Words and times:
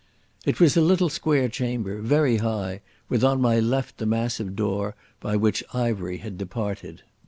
It 0.47 0.59
was 0.59 0.75
a 0.75 0.81
little 0.81 1.09
square 1.09 1.47
chamber, 1.47 2.01
very 2.01 2.37
high, 2.37 2.81
with 3.07 3.23
on 3.23 3.39
my 3.39 3.59
left 3.59 3.99
the 3.99 4.07
massive 4.07 4.55
door 4.55 4.95
by 5.19 5.35
which 5.35 5.63
Ivery 5.75 6.17
had 6.17 6.39
departed. 6.39 7.03